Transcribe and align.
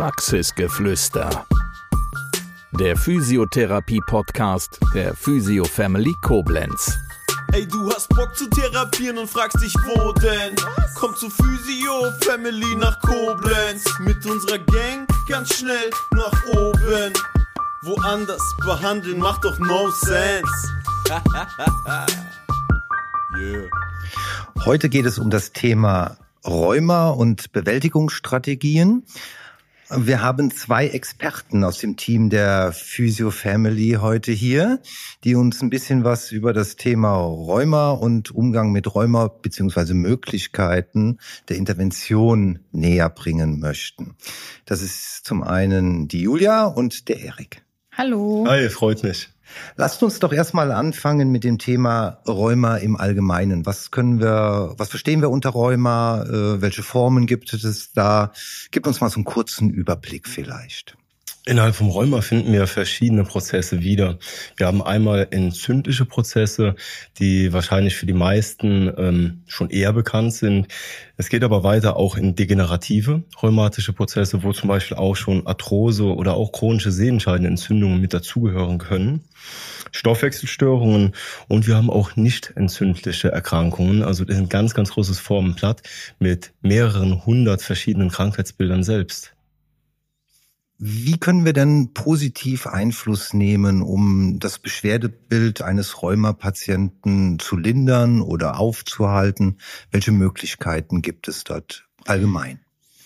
Praxisgeflüster. 0.00 1.44
Der 2.72 2.96
Physiotherapie-Podcast 2.96 4.80
der 4.94 5.14
Physio 5.14 5.64
Family 5.64 6.14
Koblenz. 6.22 6.96
Ey, 7.52 7.68
du 7.68 7.92
hast 7.92 8.08
Bock 8.08 8.34
zu 8.34 8.48
therapieren 8.48 9.18
und 9.18 9.28
fragst 9.28 9.62
dich, 9.62 9.74
wo 9.74 10.12
denn? 10.12 10.56
Komm 10.94 11.14
zu 11.16 11.28
Physio 11.28 12.12
Family 12.22 12.76
nach 12.76 12.98
Koblenz. 13.02 13.84
Mit 13.98 14.24
unserer 14.24 14.56
Gang 14.56 15.06
ganz 15.28 15.58
schnell 15.58 15.90
nach 16.12 16.46
oben. 16.46 17.12
Woanders 17.82 18.56
behandeln 18.64 19.18
macht 19.18 19.44
doch 19.44 19.58
no 19.58 19.90
sense. 19.90 20.72
yeah. 23.38 23.68
Heute 24.64 24.88
geht 24.88 25.04
es 25.04 25.18
um 25.18 25.28
das 25.28 25.52
Thema 25.52 26.16
Rheuma 26.46 27.10
und 27.10 27.52
Bewältigungsstrategien. 27.52 29.04
Wir 29.92 30.22
haben 30.22 30.52
zwei 30.52 30.86
Experten 30.86 31.64
aus 31.64 31.78
dem 31.78 31.96
Team 31.96 32.30
der 32.30 32.72
Physio 32.72 33.32
Family 33.32 33.98
heute 34.00 34.30
hier, 34.30 34.80
die 35.24 35.34
uns 35.34 35.62
ein 35.62 35.70
bisschen 35.70 36.04
was 36.04 36.30
über 36.30 36.52
das 36.52 36.76
Thema 36.76 37.16
Rheuma 37.16 37.90
und 37.90 38.30
Umgang 38.30 38.70
mit 38.70 38.94
Rheuma 38.94 39.26
beziehungsweise 39.26 39.94
Möglichkeiten 39.94 41.18
der 41.48 41.56
Intervention 41.56 42.60
näher 42.70 43.10
bringen 43.10 43.58
möchten. 43.58 44.14
Das 44.64 44.80
ist 44.80 45.24
zum 45.24 45.42
einen 45.42 46.06
die 46.06 46.22
Julia 46.22 46.66
und 46.66 47.08
der 47.08 47.20
Erik. 47.20 47.64
Hallo. 47.90 48.46
Hi, 48.48 48.68
freut 48.68 49.02
mich. 49.02 49.28
Lasst 49.76 50.02
uns 50.02 50.18
doch 50.18 50.32
erstmal 50.32 50.72
anfangen 50.72 51.30
mit 51.30 51.44
dem 51.44 51.58
Thema 51.58 52.18
Rheuma 52.26 52.76
im 52.76 52.96
Allgemeinen. 52.96 53.66
Was 53.66 53.90
können 53.90 54.20
wir, 54.20 54.74
was 54.76 54.90
verstehen 54.90 55.20
wir 55.20 55.30
unter 55.30 55.50
Rheuma? 55.50 56.22
Äh, 56.22 56.60
welche 56.60 56.82
Formen 56.82 57.26
gibt 57.26 57.52
es 57.52 57.92
da? 57.92 58.32
Gib 58.70 58.86
uns 58.86 59.00
mal 59.00 59.10
so 59.10 59.16
einen 59.16 59.24
kurzen 59.24 59.70
Überblick 59.70 60.28
vielleicht. 60.28 60.96
Innerhalb 61.46 61.74
vom 61.74 61.88
Rheuma 61.88 62.20
finden 62.20 62.52
wir 62.52 62.66
verschiedene 62.66 63.24
Prozesse 63.24 63.80
wieder. 63.80 64.18
Wir 64.56 64.66
haben 64.66 64.82
einmal 64.82 65.26
entzündliche 65.30 66.04
Prozesse, 66.04 66.74
die 67.18 67.50
wahrscheinlich 67.54 67.96
für 67.96 68.04
die 68.04 68.12
meisten 68.12 68.92
ähm, 68.98 69.42
schon 69.46 69.70
eher 69.70 69.94
bekannt 69.94 70.34
sind. 70.34 70.68
Es 71.16 71.30
geht 71.30 71.42
aber 71.42 71.64
weiter 71.64 71.96
auch 71.96 72.18
in 72.18 72.34
degenerative 72.34 73.24
rheumatische 73.42 73.94
Prozesse, 73.94 74.42
wo 74.42 74.52
zum 74.52 74.68
Beispiel 74.68 74.98
auch 74.98 75.16
schon 75.16 75.46
Arthrose 75.46 76.14
oder 76.14 76.34
auch 76.34 76.52
chronische 76.52 76.92
Sehenscheidenentzündungen 76.92 78.02
mit 78.02 78.12
dazugehören 78.12 78.76
können. 78.76 79.24
Stoffwechselstörungen 79.92 81.14
und 81.48 81.66
wir 81.66 81.74
haben 81.74 81.88
auch 81.88 82.16
nicht 82.16 82.52
entzündliche 82.54 83.32
Erkrankungen. 83.32 84.02
Also 84.02 84.26
das 84.26 84.36
ist 84.36 84.42
ein 84.42 84.48
ganz, 84.50 84.74
ganz 84.74 84.90
großes 84.90 85.18
Formenblatt 85.18 85.82
mit 86.18 86.52
mehreren 86.60 87.24
hundert 87.24 87.62
verschiedenen 87.62 88.10
Krankheitsbildern 88.10 88.82
selbst. 88.82 89.34
Wie 90.82 91.18
können 91.18 91.44
wir 91.44 91.52
denn 91.52 91.92
positiv 91.92 92.66
Einfluss 92.66 93.34
nehmen, 93.34 93.82
um 93.82 94.38
das 94.38 94.58
Beschwerdebild 94.58 95.60
eines 95.60 96.00
Rheumapatienten 96.00 97.38
zu 97.38 97.58
lindern 97.58 98.22
oder 98.22 98.58
aufzuhalten? 98.58 99.58
Welche 99.90 100.10
Möglichkeiten 100.10 101.02
gibt 101.02 101.28
es 101.28 101.44
dort 101.44 101.86
allgemein? 102.06 102.60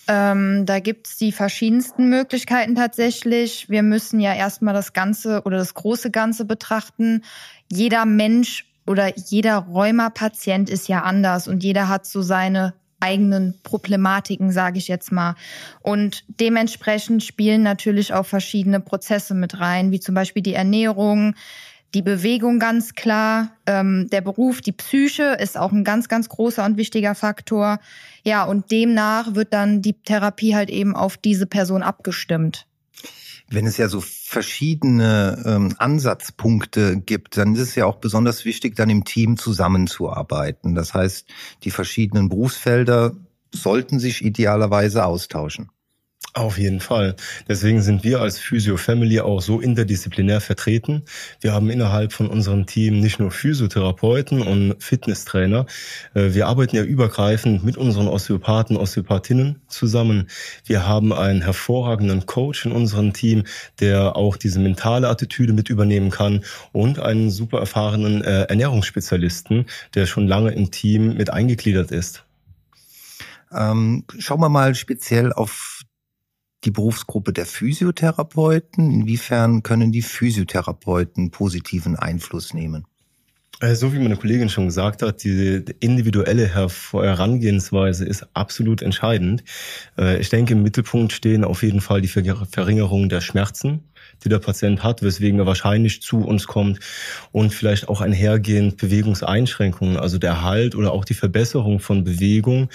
Ähm, 0.07 0.65
da 0.65 0.79
gibt's 0.79 1.17
die 1.17 1.33
verschiedensten 1.33 2.07
Möglichkeiten 2.09 2.75
tatsächlich. 2.75 3.69
Wir 3.69 3.83
müssen 3.83 4.21
ja 4.21 4.33
erstmal 4.33 4.73
das 4.73 4.93
Ganze 4.93 5.41
oder 5.43 5.57
das 5.57 5.73
große 5.73 6.11
Ganze 6.11 6.45
betrachten. 6.45 7.23
Jeder 7.69 8.05
Mensch 8.05 8.71
oder 8.87 9.17
jeder 9.17 9.57
Rheumapatient 9.57 10.69
ist 10.69 10.87
ja 10.87 11.01
anders 11.01 11.49
und 11.49 11.61
jeder 11.61 11.89
hat 11.89 12.05
so 12.05 12.21
seine 12.21 12.73
eigenen 13.05 13.53
Problematiken, 13.63 14.51
sage 14.51 14.79
ich 14.79 14.87
jetzt 14.87 15.11
mal. 15.11 15.35
Und 15.81 16.23
dementsprechend 16.27 17.23
spielen 17.23 17.63
natürlich 17.63 18.13
auch 18.13 18.25
verschiedene 18.25 18.79
Prozesse 18.79 19.35
mit 19.35 19.59
rein, 19.59 19.91
wie 19.91 19.99
zum 19.99 20.15
Beispiel 20.15 20.41
die 20.41 20.55
Ernährung, 20.55 21.35
die 21.93 22.01
Bewegung 22.01 22.59
ganz 22.59 22.95
klar, 22.95 23.51
ähm, 23.65 24.09
der 24.11 24.21
Beruf, 24.21 24.61
die 24.61 24.73
Psyche 24.73 25.37
ist 25.39 25.57
auch 25.57 25.71
ein 25.71 25.83
ganz, 25.83 26.09
ganz 26.09 26.27
großer 26.27 26.65
und 26.65 26.77
wichtiger 26.77 27.15
Faktor. 27.15 27.79
Ja, 28.23 28.43
und 28.43 28.71
demnach 28.71 29.35
wird 29.35 29.53
dann 29.53 29.81
die 29.81 29.93
Therapie 29.93 30.55
halt 30.55 30.69
eben 30.69 30.95
auf 30.95 31.15
diese 31.15 31.45
Person 31.45 31.83
abgestimmt. 31.83 32.65
Wenn 33.47 33.67
es 33.67 33.77
ja 33.77 33.87
so 33.87 34.01
verschiedene 34.01 35.43
ähm, 35.45 35.75
Ansatzpunkte 35.77 36.97
gibt, 36.97 37.37
dann 37.37 37.53
ist 37.55 37.61
es 37.61 37.75
ja 37.75 37.85
auch 37.85 37.97
besonders 37.97 38.43
wichtig, 38.45 38.75
dann 38.75 38.89
im 38.89 39.05
Team 39.05 39.37
zusammenzuarbeiten. 39.37 40.73
Das 40.73 40.93
heißt, 40.93 41.27
die 41.63 41.71
verschiedenen 41.71 42.29
Berufsfelder 42.29 43.15
sollten 43.51 43.99
sich 43.99 44.25
idealerweise 44.25 45.05
austauschen. 45.05 45.69
Auf 46.35 46.57
jeden 46.57 46.81
Fall. 46.81 47.15
Deswegen 47.47 47.81
sind 47.81 48.03
wir 48.03 48.19
als 48.19 48.37
Physio 48.37 48.75
Family 48.75 49.21
auch 49.21 49.41
so 49.41 49.61
interdisziplinär 49.61 50.41
vertreten. 50.41 51.03
Wir 51.39 51.53
haben 51.53 51.69
innerhalb 51.69 52.11
von 52.11 52.27
unserem 52.27 52.65
Team 52.65 52.99
nicht 52.99 53.21
nur 53.21 53.31
Physiotherapeuten 53.31 54.41
und 54.41 54.75
Fitnesstrainer. 54.83 55.65
Äh, 56.13 56.33
wir 56.33 56.47
arbeiten 56.47 56.75
ja 56.75 56.83
übergreifend 56.83 57.63
mit 57.63 57.77
unseren 57.77 58.09
Osteopathen, 58.09 58.75
Osteopathinnen 58.75 59.61
zusammen. 59.69 60.27
Wir 60.65 60.85
haben 60.85 61.13
einen 61.13 61.41
hervorragenden 61.41 62.25
Coach 62.25 62.65
in 62.65 62.73
unserem 62.73 63.13
Team, 63.13 63.45
der 63.79 64.17
auch 64.17 64.35
diese 64.35 64.59
mentale 64.59 65.07
Attitüde 65.07 65.53
mit 65.53 65.69
übernehmen 65.69 66.09
kann 66.09 66.43
und 66.73 66.99
einen 66.99 67.29
super 67.31 67.59
erfahrenen 67.59 68.21
äh, 68.21 68.41
Ernährungsspezialisten, 68.41 69.67
der 69.93 70.05
schon 70.05 70.27
lange 70.27 70.51
im 70.51 70.69
Team 70.69 71.15
mit 71.15 71.29
eingegliedert 71.29 71.91
ist. 71.91 72.25
Ähm, 73.55 74.03
schauen 74.19 74.41
wir 74.41 74.49
mal 74.49 74.75
speziell 74.75 75.31
auf 75.31 75.74
die 76.65 76.71
Berufsgruppe 76.71 77.31
der 77.31 77.45
Physiotherapeuten? 77.45 78.91
Inwiefern 78.91 79.63
können 79.63 79.91
die 79.91 80.01
Physiotherapeuten 80.01 81.31
positiven 81.31 81.95
Einfluss 81.95 82.53
nehmen? 82.53 82.85
Äh, 83.61 83.75
so 83.75 83.93
wie 83.93 83.99
meine 83.99 84.17
Kollegin 84.17 84.49
schon 84.49 84.65
gesagt 84.65 85.01
hat, 85.01 85.23
die 85.23 85.63
individuelle 85.79 86.47
Herangehensweise 86.47 88.05
ist 88.05 88.27
absolut 88.33 88.81
entscheidend. 88.81 89.43
Äh, 89.97 90.19
ich 90.19 90.29
denke, 90.29 90.53
im 90.53 90.63
Mittelpunkt 90.63 91.13
stehen 91.13 91.45
auf 91.45 91.63
jeden 91.63 91.79
Fall 91.79 92.01
die 92.01 92.09
Verringerung 92.09 93.07
der 93.07 93.21
Schmerzen, 93.21 93.85
die 94.23 94.29
der 94.29 94.39
Patient 94.39 94.83
hat, 94.83 95.03
weswegen 95.03 95.39
er 95.39 95.45
wahrscheinlich 95.45 96.01
zu 96.01 96.17
uns 96.25 96.47
kommt 96.47 96.79
und 97.31 97.53
vielleicht 97.53 97.87
auch 97.87 98.01
einhergehend 98.01 98.77
Bewegungseinschränkungen, 98.77 99.97
also 99.97 100.17
der 100.17 100.41
Halt 100.41 100.75
oder 100.75 100.91
auch 100.91 101.05
die 101.05 101.13
Verbesserung 101.13 101.79
von 101.79 102.03
Bewegung, 102.03 102.69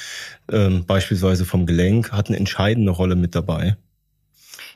ähm, 0.50 0.86
beispielsweise 0.86 1.44
vom 1.44 1.66
Gelenk, 1.66 2.12
hat 2.12 2.28
eine 2.28 2.38
entscheidende 2.38 2.92
Rolle 2.92 3.16
mit 3.16 3.34
dabei. 3.34 3.76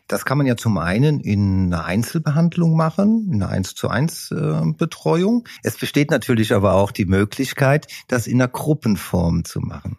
Das 0.06 0.25
kann 0.25 0.37
man 0.37 0.47
ja 0.47 0.56
zum 0.56 0.76
einen 0.76 1.20
in 1.20 1.72
einer 1.72 1.84
Einzelbehandlung 1.84 2.76
machen, 2.76 3.31
in 3.32 3.42
einer 3.42 3.50
1 3.50 3.75
zu 3.75 3.88
1 3.88 4.32
äh, 4.32 4.60
Betreuung. 4.76 5.48
Es 5.62 5.78
besteht 5.78 6.10
natürlich 6.10 6.53
aber 6.53 6.75
auch 6.75 6.92
die 6.92 7.06
Möglichkeit, 7.06 7.87
das 8.09 8.26
in 8.26 8.41
einer 8.41 8.48
Gruppenform 8.48 9.44
zu 9.44 9.60
machen. 9.60 9.98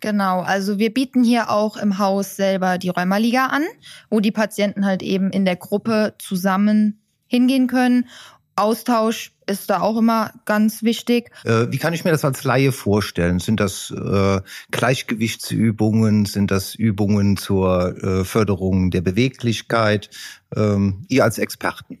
Genau, 0.00 0.40
also 0.40 0.78
wir 0.78 0.92
bieten 0.92 1.22
hier 1.22 1.48
auch 1.48 1.76
im 1.76 1.98
Haus 1.98 2.36
selber 2.36 2.76
die 2.76 2.88
Rheumaliga 2.88 3.46
an, 3.46 3.62
wo 4.10 4.18
die 4.18 4.32
Patienten 4.32 4.84
halt 4.84 5.02
eben 5.02 5.30
in 5.30 5.44
der 5.44 5.56
Gruppe 5.56 6.16
zusammen 6.18 7.00
hingehen 7.28 7.68
können. 7.68 8.08
Austausch 8.56 9.31
ist 9.46 9.70
da 9.70 9.80
auch 9.80 9.96
immer 9.96 10.32
ganz 10.44 10.82
wichtig. 10.82 11.30
Äh, 11.44 11.66
wie 11.70 11.78
kann 11.78 11.94
ich 11.94 12.04
mir 12.04 12.10
das 12.10 12.24
als 12.24 12.44
Laie 12.44 12.72
vorstellen? 12.72 13.38
Sind 13.38 13.60
das 13.60 13.90
äh, 13.90 14.40
Gleichgewichtsübungen? 14.70 16.24
Sind 16.26 16.50
das 16.50 16.74
Übungen 16.74 17.36
zur 17.36 17.96
äh, 18.02 18.24
Förderung 18.24 18.90
der 18.90 19.00
Beweglichkeit? 19.00 20.10
Ähm, 20.54 21.04
ihr 21.08 21.24
als 21.24 21.38
Experten, 21.38 21.98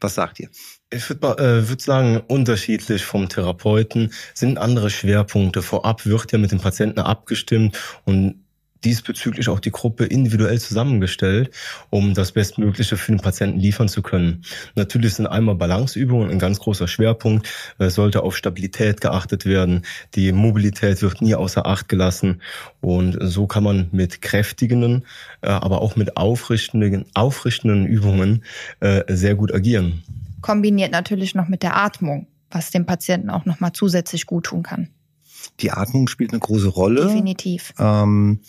was 0.00 0.14
sagt 0.14 0.40
ihr? 0.40 0.48
Ich 0.90 1.08
würde 1.08 1.38
äh, 1.38 1.68
würd 1.68 1.80
sagen, 1.80 2.20
unterschiedlich 2.28 3.04
vom 3.04 3.28
Therapeuten 3.28 4.12
sind 4.34 4.58
andere 4.58 4.90
Schwerpunkte. 4.90 5.62
Vorab 5.62 6.04
wird 6.04 6.32
ja 6.32 6.38
mit 6.38 6.52
dem 6.52 6.60
Patienten 6.60 7.00
abgestimmt 7.00 7.78
und 8.04 8.41
diesbezüglich 8.84 9.48
auch 9.48 9.60
die 9.60 9.70
Gruppe 9.70 10.04
individuell 10.04 10.60
zusammengestellt, 10.60 11.50
um 11.90 12.14
das 12.14 12.32
Bestmögliche 12.32 12.96
für 12.96 13.12
den 13.12 13.20
Patienten 13.20 13.58
liefern 13.58 13.88
zu 13.88 14.02
können. 14.02 14.44
Natürlich 14.74 15.14
sind 15.14 15.26
einmal 15.26 15.54
Balanceübungen 15.54 16.30
ein 16.30 16.38
ganz 16.38 16.58
großer 16.58 16.88
Schwerpunkt, 16.88 17.48
es 17.78 17.94
sollte 17.94 18.22
auf 18.22 18.36
Stabilität 18.36 19.00
geachtet 19.00 19.46
werden, 19.46 19.82
die 20.14 20.32
Mobilität 20.32 21.02
wird 21.02 21.22
nie 21.22 21.34
außer 21.34 21.66
Acht 21.66 21.88
gelassen 21.88 22.42
und 22.80 23.18
so 23.20 23.46
kann 23.46 23.64
man 23.64 23.88
mit 23.92 24.22
kräftigenden, 24.22 25.04
äh, 25.42 25.48
aber 25.48 25.80
auch 25.80 25.96
mit 25.96 26.16
aufrichtenden, 26.16 27.06
aufrichtenden 27.14 27.86
Übungen 27.86 28.44
äh, 28.80 29.02
sehr 29.08 29.34
gut 29.34 29.52
agieren 29.54 30.02
kombiniert 30.42 30.92
natürlich 30.92 31.34
noch 31.34 31.48
mit 31.48 31.62
der 31.62 31.76
Atmung, 31.76 32.26
was 32.50 32.70
dem 32.70 32.84
Patienten 32.84 33.30
auch 33.30 33.46
nochmal 33.46 33.72
zusätzlich 33.72 34.26
gut 34.26 34.44
tun 34.46 34.62
kann. 34.62 34.90
Die 35.60 35.70
Atmung 35.70 36.08
spielt 36.08 36.32
eine 36.32 36.40
große 36.40 36.68
Rolle. 36.68 37.06
Definitiv. 37.06 37.74
Ähm, 37.78 38.40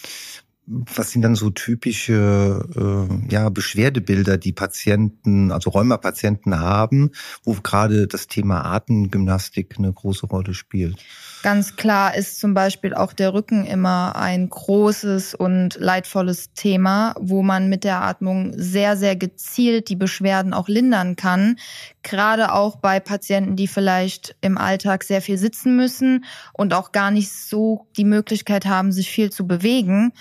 was 0.65 1.11
sind 1.11 1.23
dann 1.23 1.35
so 1.35 1.49
typische 1.49 2.65
äh, 2.75 3.33
ja, 3.33 3.49
Beschwerdebilder, 3.49 4.37
die 4.37 4.53
Patienten, 4.53 5.51
also 5.51 5.69
Rheumapatienten 5.71 6.59
haben, 6.59 7.11
wo 7.43 7.53
gerade 7.53 8.07
das 8.07 8.27
Thema 8.27 8.63
Atemgymnastik 8.65 9.75
eine 9.77 9.91
große 9.91 10.25
Rolle 10.25 10.53
spielt? 10.53 11.03
Ganz 11.43 11.75
klar 11.75 12.15
ist 12.15 12.39
zum 12.39 12.53
Beispiel 12.53 12.93
auch 12.93 13.11
der 13.11 13.33
Rücken 13.33 13.65
immer 13.65 14.15
ein 14.15 14.47
großes 14.47 15.35
und 15.35 15.75
leidvolles 15.75 16.53
Thema, 16.53 17.15
wo 17.19 17.43
man 17.43 17.67
mit 17.67 17.83
der 17.83 18.01
Atmung 18.01 18.53
sehr, 18.55 18.95
sehr 18.95 19.17
gezielt 19.17 19.89
die 19.89 19.97
Beschwerden 19.97 20.53
auch 20.53 20.69
lindern 20.69 21.17
kann. 21.17 21.57
Gerade 22.01 22.53
auch 22.53 22.77
bei 22.77 23.01
Patienten, 23.01 23.57
die 23.57 23.67
vielleicht 23.67 24.37
im 24.39 24.57
Alltag 24.57 25.03
sehr 25.03 25.21
viel 25.21 25.37
sitzen 25.37 25.75
müssen 25.75 26.23
und 26.53 26.73
auch 26.73 26.93
gar 26.93 27.11
nicht 27.11 27.33
so 27.33 27.87
die 27.97 28.05
Möglichkeit 28.05 28.65
haben, 28.65 28.93
sich 28.93 29.11
viel 29.11 29.29
zu 29.29 29.45
bewegen, 29.45 30.13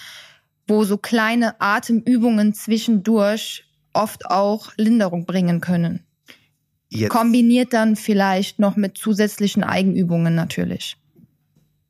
wo 0.66 0.82
so 0.82 0.98
kleine 0.98 1.60
Atemübungen 1.60 2.52
zwischendurch 2.52 3.64
oft 3.92 4.26
auch 4.26 4.72
Linderung 4.76 5.24
bringen 5.24 5.60
können. 5.60 6.04
Jetzt. 6.88 7.10
Kombiniert 7.10 7.72
dann 7.72 7.94
vielleicht 7.94 8.58
noch 8.58 8.74
mit 8.74 8.98
zusätzlichen 8.98 9.62
Eigenübungen 9.62 10.34
natürlich. 10.34 10.96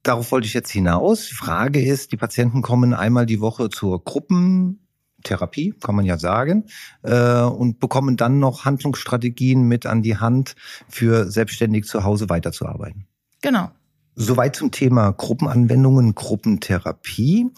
Darauf 0.02 0.32
wollte 0.32 0.46
ich 0.46 0.54
jetzt 0.54 0.70
hinaus. 0.70 1.28
Die 1.28 1.34
Frage 1.34 1.80
ist, 1.80 2.12
die 2.12 2.16
Patienten 2.16 2.62
kommen 2.62 2.92
einmal 2.92 3.24
die 3.24 3.40
Woche 3.40 3.70
zur 3.70 4.02
Gruppentherapie, 4.02 5.74
kann 5.80 5.94
man 5.94 6.04
ja 6.04 6.18
sagen, 6.18 6.64
äh, 7.02 7.42
und 7.42 7.78
bekommen 7.78 8.16
dann 8.16 8.40
noch 8.40 8.64
Handlungsstrategien 8.64 9.62
mit 9.62 9.86
an 9.86 10.02
die 10.02 10.16
Hand, 10.16 10.56
für 10.88 11.30
selbstständig 11.30 11.84
zu 11.84 12.02
Hause 12.02 12.28
weiterzuarbeiten. 12.28 13.06
Genau. 13.42 13.70
Soweit 14.14 14.56
zum 14.56 14.72
Thema 14.72 15.12
Gruppenanwendungen, 15.12 16.14
Gruppentherapie. 16.14 17.50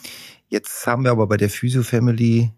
Jetzt 0.49 0.87
haben 0.87 1.05
wir 1.05 1.11
aber 1.11 1.27
bei 1.27 1.37
der 1.37 1.51
Physio 1.51 1.83
Family 1.83 2.53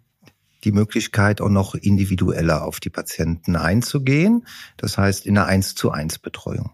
die 0.65 0.73
Möglichkeit, 0.73 1.41
auch 1.41 1.49
noch 1.49 1.77
individueller 1.77 2.65
auf 2.65 2.81
die 2.81 2.91
Patienten 2.91 3.57
einzugehen. 3.57 4.47
Das 4.77 4.99
heißt, 4.99 5.27
in 5.27 5.39
einer 5.39 5.47
1 5.47 5.77
zu 5.77 5.93
1 5.93 6.19
Betreuung. 6.19 6.73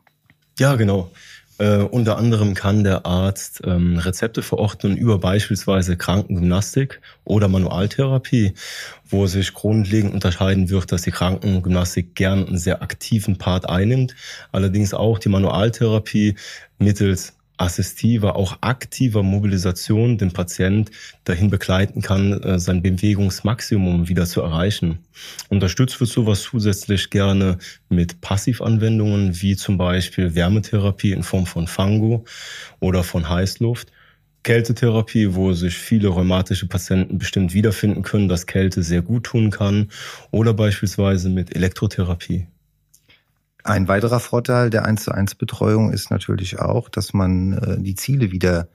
Ja, 0.59 0.77
genau. 0.77 1.11
Äh, 1.63 1.85
unter 1.85 2.19
anderem 2.19 2.55
kann 2.55 2.83
der 2.83 3.07
Arzt 3.07 3.63
ähm, 3.65 3.97
Rezepte 3.97 4.43
verordnen 4.43 4.97
über 4.97 5.21
beispielsweise 5.21 5.97
Krankengymnastik 5.97 7.01
oder 7.23 7.47
Manualtherapie, 7.47 8.55
wo 9.09 9.29
sich 9.29 9.55
grundlegend 9.55 10.13
unterscheiden 10.13 10.71
wird, 10.71 10.91
dass 10.91 11.03
die 11.03 11.13
Krankengymnastik 11.13 12.17
gern 12.17 12.49
einen 12.49 12.59
sehr 12.59 12.83
aktiven 12.83 13.39
Part 13.39 13.69
einnimmt, 13.69 14.17
allerdings 14.51 14.93
auch 14.93 15.21
die 15.21 15.29
Manualtherapie 15.29 16.35
mittels 16.81 17.35
assistiver, 17.63 18.37
auch 18.37 18.59
aktiver 18.61 19.23
Mobilisation 19.23 20.19
den 20.19 20.33
Patient 20.33 20.91
dahin 21.25 21.49
begleiten 21.49 22.03
kann, 22.03 22.43
äh, 22.43 22.59
sein 22.59 22.83
Bewegungsmaximum 22.83 24.09
wieder 24.09 24.27
zu 24.27 24.43
erreichen. 24.43 24.99
Unterstützt 25.49 26.01
wird 26.01 26.11
sowas 26.11 26.43
zusätzlich 26.43 27.11
gerne 27.11 27.59
mit 27.89 28.21
Passivanwendungen 28.21 29.41
wie 29.41 29.57
zum 29.57 29.79
Beispiel 29.79 30.35
Wärmetherapie 30.35 31.13
in 31.13 31.23
Form 31.23 31.47
von 31.47 31.67
Fango 31.67 32.25
oder 32.81 33.05
von 33.05 33.29
Heißluft. 33.29 33.93
Kältetherapie, 34.43 35.35
wo 35.35 35.53
sich 35.53 35.75
viele 35.75 36.09
rheumatische 36.09 36.67
Patienten 36.67 37.19
bestimmt 37.19 37.55
wiederfinden 37.55 38.03
können, 38.03 38.29
dass 38.29 38.47
Kälte 38.47 38.83
sehr 38.83 39.03
gut 39.03 39.25
tun 39.25 39.51
kann, 39.51 39.89
oder 40.33 40.53
beispielsweise 40.53 41.29
mit 41.29 41.55
Elektrotherapie. 41.55 42.49
Ein 43.65 43.87
weiterer 43.87 44.19
Vorteil 44.19 44.71
der 44.71 44.85
1 44.85 45.05
zu 45.05 45.13
1 45.13 45.37
Betreuung 45.37 45.93
ist 45.93 46.11
natürlich 46.11 46.59
auch, 46.59 46.89
dass 46.89 47.13
man 47.13 47.53
äh, 47.53 47.81
die 47.81 47.95
Ziele 47.95 48.33
wieder 48.33 48.69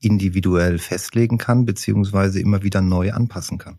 individuell 0.00 0.78
festlegen 0.78 1.38
kann, 1.38 1.64
beziehungsweise 1.64 2.40
immer 2.40 2.62
wieder 2.62 2.80
neu 2.80 3.12
anpassen 3.12 3.58
kann. 3.58 3.78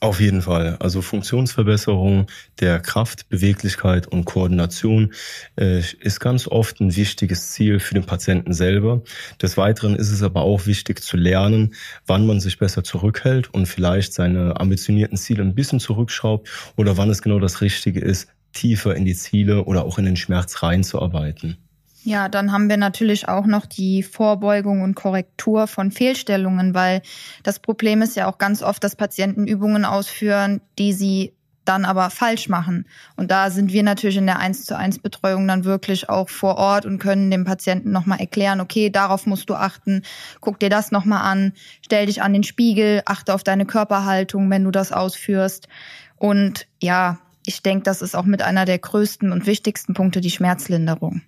Auf 0.00 0.18
jeden 0.18 0.42
Fall. 0.42 0.76
Also 0.80 1.00
Funktionsverbesserung 1.00 2.26
der 2.58 2.80
Kraft, 2.80 3.28
Beweglichkeit 3.28 4.08
und 4.08 4.24
Koordination 4.24 5.12
äh, 5.56 5.78
ist 6.00 6.18
ganz 6.18 6.48
oft 6.48 6.80
ein 6.80 6.96
wichtiges 6.96 7.52
Ziel 7.52 7.78
für 7.78 7.94
den 7.94 8.04
Patienten 8.04 8.52
selber. 8.52 9.02
Des 9.40 9.56
Weiteren 9.56 9.94
ist 9.94 10.10
es 10.10 10.24
aber 10.24 10.42
auch 10.42 10.66
wichtig 10.66 11.04
zu 11.04 11.16
lernen, 11.16 11.74
wann 12.04 12.26
man 12.26 12.40
sich 12.40 12.58
besser 12.58 12.82
zurückhält 12.82 13.54
und 13.54 13.66
vielleicht 13.66 14.12
seine 14.12 14.58
ambitionierten 14.58 15.16
Ziele 15.16 15.44
ein 15.44 15.54
bisschen 15.54 15.78
zurückschraubt 15.78 16.48
oder 16.76 16.96
wann 16.96 17.08
es 17.08 17.22
genau 17.22 17.38
das 17.38 17.60
Richtige 17.60 18.00
ist, 18.00 18.26
tiefer 18.52 18.94
in 18.94 19.04
die 19.04 19.14
Ziele 19.14 19.64
oder 19.64 19.84
auch 19.84 19.98
in 19.98 20.04
den 20.04 20.16
Schmerz 20.16 20.62
reinzuarbeiten. 20.62 21.56
Ja, 22.04 22.28
dann 22.28 22.50
haben 22.50 22.68
wir 22.68 22.76
natürlich 22.76 23.28
auch 23.28 23.46
noch 23.46 23.64
die 23.64 24.02
Vorbeugung 24.02 24.82
und 24.82 24.96
Korrektur 24.96 25.68
von 25.68 25.92
Fehlstellungen, 25.92 26.74
weil 26.74 27.00
das 27.44 27.60
Problem 27.60 28.02
ist 28.02 28.16
ja 28.16 28.28
auch 28.28 28.38
ganz 28.38 28.62
oft, 28.62 28.82
dass 28.82 28.96
Patienten 28.96 29.46
Übungen 29.46 29.84
ausführen, 29.84 30.60
die 30.78 30.92
sie 30.92 31.32
dann 31.64 31.84
aber 31.84 32.10
falsch 32.10 32.48
machen. 32.48 32.86
Und 33.16 33.30
da 33.30 33.50
sind 33.50 33.72
wir 33.72 33.84
natürlich 33.84 34.16
in 34.16 34.26
der 34.26 34.40
1 34.40 34.64
zu 34.64 34.76
1 34.76 34.98
Betreuung 34.98 35.46
dann 35.46 35.64
wirklich 35.64 36.08
auch 36.08 36.28
vor 36.28 36.56
Ort 36.56 36.86
und 36.86 36.98
können 36.98 37.30
dem 37.30 37.44
Patienten 37.44 37.92
nochmal 37.92 38.18
erklären, 38.18 38.60
okay, 38.60 38.90
darauf 38.90 39.26
musst 39.26 39.48
du 39.48 39.54
achten, 39.54 40.02
guck 40.40 40.58
dir 40.58 40.70
das 40.70 40.90
nochmal 40.90 41.22
an, 41.22 41.52
stell 41.82 42.06
dich 42.06 42.20
an 42.20 42.32
den 42.32 42.42
Spiegel, 42.42 43.02
achte 43.04 43.32
auf 43.32 43.44
deine 43.44 43.64
Körperhaltung, 43.64 44.50
wenn 44.50 44.64
du 44.64 44.72
das 44.72 44.90
ausführst. 44.90 45.68
Und 46.16 46.66
ja, 46.80 47.20
ich 47.46 47.62
denke, 47.62 47.84
das 47.84 48.02
ist 48.02 48.14
auch 48.14 48.24
mit 48.24 48.42
einer 48.42 48.64
der 48.64 48.78
größten 48.78 49.32
und 49.32 49.46
wichtigsten 49.46 49.94
Punkte 49.94 50.20
die 50.20 50.30
Schmerzlinderung. 50.30 51.22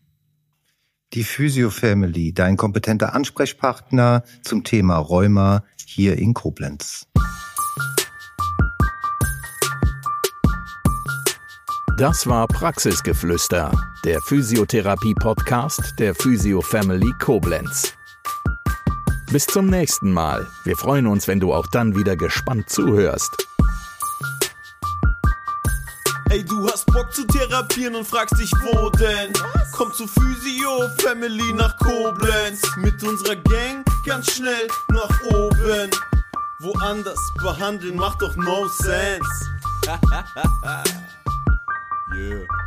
Die 1.13 1.25
Physio 1.25 1.71
Family, 1.71 2.33
dein 2.33 2.57
kompetenter 2.57 3.15
Ansprechpartner 3.15 4.25
zum 4.43 4.65
Thema 4.65 4.97
Rheuma 4.97 5.63
hier 5.87 6.19
in 6.19 6.35
Koblenz. 6.35 7.07
Das 11.97 12.27
war 12.27 12.49
Praxisgeflüster, 12.49 13.71
der 14.05 14.21
Physiotherapie-Podcast 14.23 15.95
der 16.01 16.17
Physio 16.17 16.61
Family 16.61 17.13
Koblenz. 17.21 17.95
Bis 19.31 19.47
zum 19.47 19.67
nächsten 19.67 20.11
Mal. 20.11 20.45
Wir 20.65 20.77
freuen 20.77 21.07
uns, 21.07 21.29
wenn 21.29 21.39
du 21.39 21.55
auch 21.55 21.69
dann 21.69 21.97
wieder 21.97 22.17
gespannt 22.17 22.69
zuhörst. 22.69 23.47
Therapieren 27.55 27.95
und 27.95 28.07
fragst 28.07 28.39
dich, 28.39 28.51
wo 28.63 28.91
denn? 28.91 29.33
Komm 29.73 29.93
zu 29.93 30.07
Physio 30.09 30.89
Family 30.99 31.53
nach 31.53 31.77
Koblenz. 31.79 32.63
Mit 32.77 33.03
unserer 33.05 33.37
Gang 33.37 33.85
ganz 34.05 34.33
schnell 34.33 34.67
nach 34.89 35.23
oben. 35.31 35.91
Woanders 36.61 37.33
behandeln 37.41 37.97
macht 37.97 38.23
doch 38.23 38.35
no 38.37 38.67
sense. 38.69 39.51
yeah. 42.15 42.64